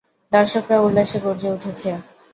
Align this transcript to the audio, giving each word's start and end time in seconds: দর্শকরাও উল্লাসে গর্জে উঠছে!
দর্শকরাও 0.31 0.85
উল্লাসে 0.87 1.17
গর্জে 1.23 1.49
উঠছে! 1.55 1.89